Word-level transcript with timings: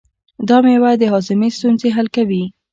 دا 0.47 0.57
مېوه 0.65 0.91
د 1.01 1.03
هاضمې 1.11 1.49
ستونزې 1.57 1.89
حل 1.95 2.07
کوي. 2.15 2.43